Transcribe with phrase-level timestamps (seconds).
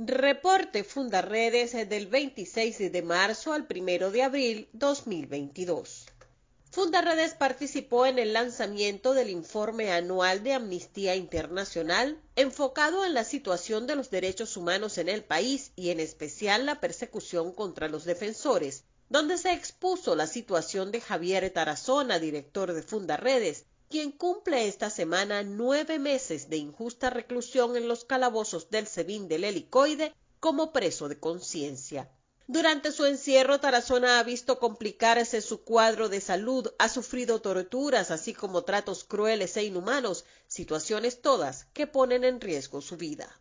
[0.00, 6.06] Reporte Fundarredes del 26 de marzo al 1 de abril 2022.
[6.70, 13.88] Fundarredes participó en el lanzamiento del informe anual de Amnistía Internacional enfocado en la situación
[13.88, 18.84] de los derechos humanos en el país y en especial la persecución contra los defensores,
[19.08, 25.42] donde se expuso la situación de Javier Tarazona, director de Fundarredes, quien cumple esta semana
[25.42, 31.18] nueve meses de injusta reclusión en los calabozos del SEBIN del Helicoide como preso de
[31.18, 32.10] conciencia.
[32.46, 38.32] Durante su encierro, Tarazona ha visto complicarse su cuadro de salud, ha sufrido torturas, así
[38.34, 43.40] como tratos crueles e inhumanos, situaciones todas que ponen en riesgo su vida.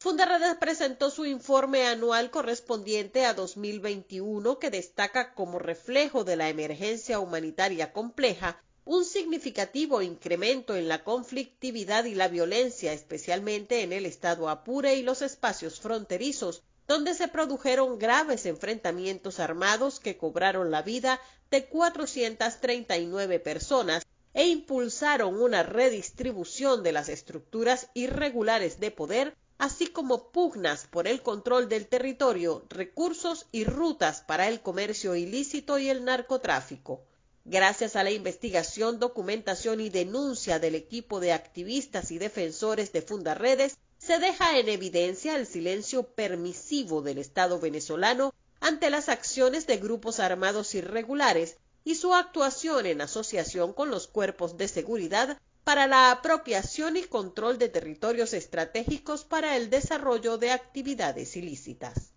[0.00, 7.18] Fundarredes presentó su informe anual correspondiente a 2021 que destaca como reflejo de la emergencia
[7.18, 14.48] humanitaria compleja un significativo incremento en la conflictividad y la violencia, especialmente en el estado
[14.48, 21.20] Apure y los espacios fronterizos, donde se produjeron graves enfrentamientos armados que cobraron la vida
[21.50, 30.32] de 439 personas e impulsaron una redistribución de las estructuras irregulares de poder, así como
[30.32, 36.06] pugnas por el control del territorio, recursos y rutas para el comercio ilícito y el
[36.06, 37.02] narcotráfico.
[37.50, 43.78] Gracias a la investigación, documentación y denuncia del equipo de activistas y defensores de Fundarredes,
[43.96, 50.20] se deja en evidencia el silencio permisivo del Estado venezolano ante las acciones de grupos
[50.20, 56.98] armados irregulares y su actuación en asociación con los cuerpos de seguridad para la apropiación
[56.98, 62.12] y control de territorios estratégicos para el desarrollo de actividades ilícitas.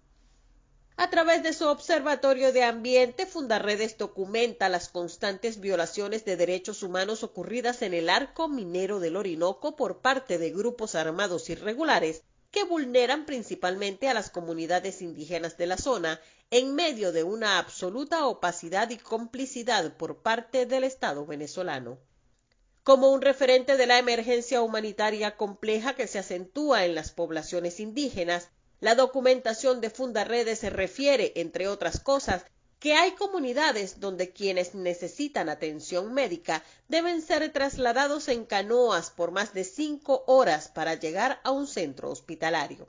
[1.02, 7.24] A través de su Observatorio de Ambiente, Fundarredes documenta las constantes violaciones de derechos humanos
[7.24, 13.26] ocurridas en el arco minero del Orinoco por parte de grupos armados irregulares que vulneran
[13.26, 18.98] principalmente a las comunidades indígenas de la zona en medio de una absoluta opacidad y
[18.98, 21.98] complicidad por parte del Estado venezolano.
[22.84, 28.52] Como un referente de la emergencia humanitaria compleja que se acentúa en las poblaciones indígenas,
[28.82, 32.44] la documentación de Fundarredes se refiere, entre otras cosas,
[32.80, 39.54] que hay comunidades donde quienes necesitan atención médica deben ser trasladados en canoas por más
[39.54, 42.88] de cinco horas para llegar a un centro hospitalario.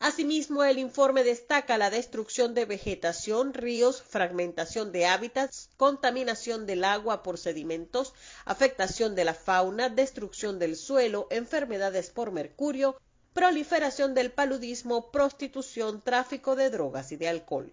[0.00, 7.22] Asimismo, el informe destaca la destrucción de vegetación, ríos, fragmentación de hábitats, contaminación del agua
[7.22, 8.12] por sedimentos,
[8.44, 12.96] afectación de la fauna, destrucción del suelo, enfermedades por mercurio,
[13.38, 17.72] proliferación del paludismo, prostitución, tráfico de drogas y de alcohol.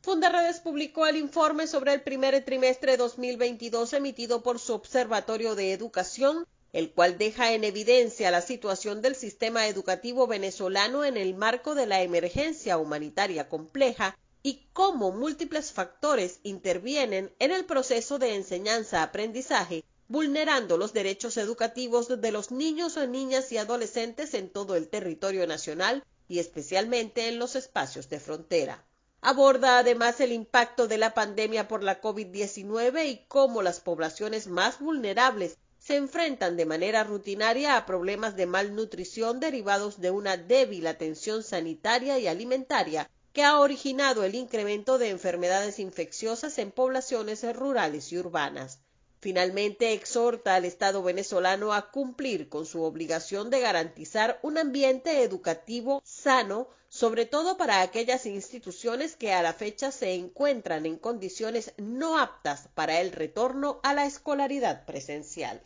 [0.00, 5.72] Fundarredes publicó el informe sobre el primer trimestre de 2022 emitido por su Observatorio de
[5.72, 11.74] Educación, el cual deja en evidencia la situación del sistema educativo venezolano en el marco
[11.74, 19.82] de la emergencia humanitaria compleja y cómo múltiples factores intervienen en el proceso de enseñanza-aprendizaje
[20.08, 26.04] vulnerando los derechos educativos de los niños, niñas y adolescentes en todo el territorio nacional
[26.28, 28.84] y especialmente en los espacios de frontera.
[29.20, 34.78] Aborda además el impacto de la pandemia por la COVID-19 y cómo las poblaciones más
[34.78, 41.42] vulnerables se enfrentan de manera rutinaria a problemas de malnutrición derivados de una débil atención
[41.42, 48.18] sanitaria y alimentaria que ha originado el incremento de enfermedades infecciosas en poblaciones rurales y
[48.18, 48.80] urbanas.
[49.26, 56.00] Finalmente, exhorta al Estado venezolano a cumplir con su obligación de garantizar un ambiente educativo
[56.04, 62.20] sano, sobre todo para aquellas instituciones que a la fecha se encuentran en condiciones no
[62.20, 65.60] aptas para el retorno a la escolaridad presencial.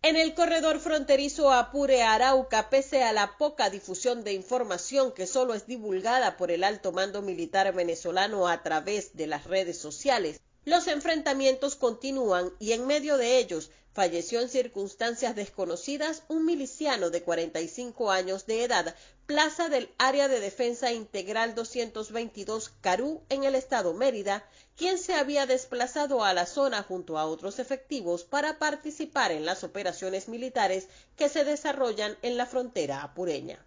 [0.00, 5.66] En el corredor fronterizo Apure-Arauca, pese a la poca difusión de información que solo es
[5.66, 11.76] divulgada por el alto mando militar venezolano a través de las redes sociales, los enfrentamientos
[11.76, 18.44] continúan y en medio de ellos falleció en circunstancias desconocidas un miliciano de 45 años
[18.46, 18.94] de edad,
[19.26, 24.44] plaza del Área de Defensa Integral 222 Carú en el estado Mérida,
[24.76, 29.62] quien se había desplazado a la zona junto a otros efectivos para participar en las
[29.62, 33.64] operaciones militares que se desarrollan en la frontera apureña.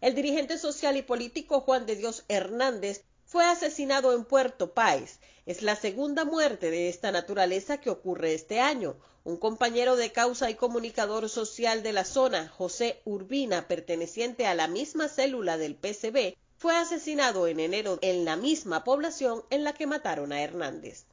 [0.00, 5.18] El dirigente social y político Juan de Dios Hernández fue asesinado en Puerto Páez.
[5.46, 8.96] Es la segunda muerte de esta naturaleza que ocurre este año.
[9.24, 14.68] Un compañero de causa y comunicador social de la zona, José Urbina, perteneciente a la
[14.68, 19.88] misma célula del PCB, fue asesinado en enero en la misma población en la que
[19.88, 21.06] mataron a Hernández.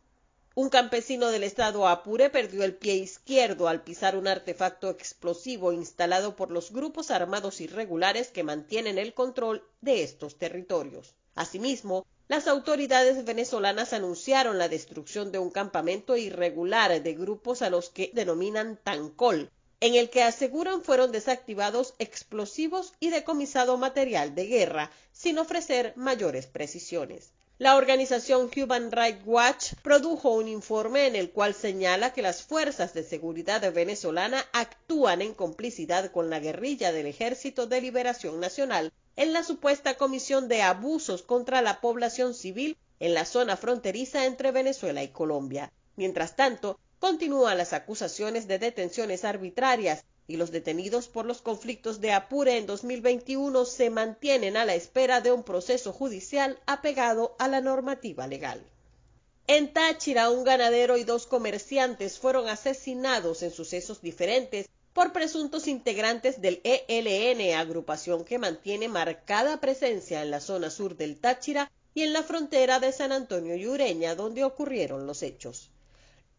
[0.54, 6.36] Un campesino del estado Apure perdió el pie izquierdo al pisar un artefacto explosivo instalado
[6.36, 11.16] por los grupos armados irregulares que mantienen el control de estos territorios.
[11.36, 17.90] Asimismo, las autoridades venezolanas anunciaron la destrucción de un campamento irregular de grupos a los
[17.90, 19.50] que denominan Tancol,
[19.80, 26.46] en el que aseguran fueron desactivados explosivos y decomisado material de guerra, sin ofrecer mayores
[26.48, 27.34] precisiones.
[27.58, 32.94] La organización Human Rights Watch produjo un informe en el cual señala que las fuerzas
[32.94, 39.34] de seguridad venezolana actúan en complicidad con la guerrilla del Ejército de Liberación Nacional en
[39.34, 45.04] la supuesta comisión de abusos contra la población civil en la zona fronteriza entre Venezuela
[45.04, 45.72] y Colombia.
[45.96, 52.14] Mientras tanto, continúan las acusaciones de detenciones arbitrarias y los detenidos por los conflictos de
[52.14, 57.62] Apure en 2021 se mantienen a la espera de un proceso judicial apegado a la
[57.62, 58.64] normativa legal.
[59.48, 66.40] En Táchira, un ganadero y dos comerciantes fueron asesinados en sucesos diferentes por presuntos integrantes
[66.40, 72.14] del ELN, agrupación que mantiene marcada presencia en la zona sur del Táchira y en
[72.14, 75.72] la frontera de San Antonio y Ureña, donde ocurrieron los hechos.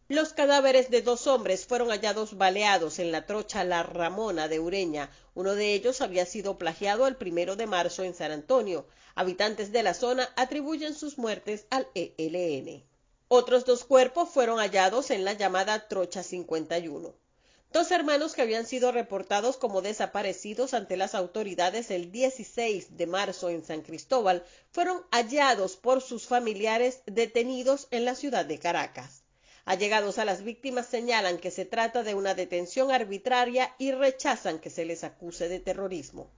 [0.07, 5.09] Los cadáveres de dos hombres fueron hallados baleados en la trocha La Ramona de Ureña.
[5.33, 8.85] Uno de ellos había sido plagiado el primero de marzo en San Antonio.
[9.15, 12.83] Habitantes de la zona atribuyen sus muertes al ELN.
[13.27, 17.24] Otros dos cuerpos fueron hallados en la llamada Trocha 51.
[17.71, 23.49] Dos hermanos que habían sido reportados como desaparecidos ante las autoridades el 16 de marzo
[23.49, 29.23] en San Cristóbal fueron hallados por sus familiares detenidos en la ciudad de Caracas.
[29.65, 34.69] Allegados a las víctimas señalan que se trata de una detención arbitraria y rechazan que
[34.69, 36.31] se les acuse de terrorismo.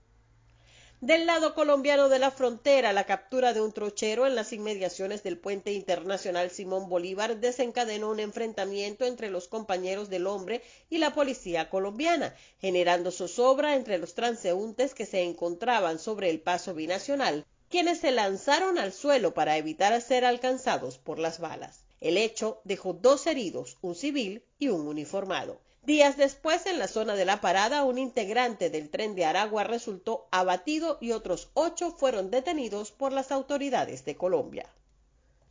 [1.00, 5.38] Del lado colombiano de la frontera, la captura de un trochero en las inmediaciones del
[5.38, 10.60] puente internacional Simón Bolívar desencadenó un enfrentamiento entre los compañeros del hombre
[10.90, 16.74] y la policía colombiana, generando zozobra entre los transeúntes que se encontraban sobre el paso
[16.74, 21.84] binacional, quienes se lanzaron al suelo para evitar ser alcanzados por las balas.
[22.00, 25.60] El hecho dejó dos heridos, un civil y un uniformado.
[25.88, 30.28] Días después, en la zona de la parada, un integrante del tren de Aragua resultó
[30.30, 34.70] abatido y otros ocho fueron detenidos por las autoridades de Colombia.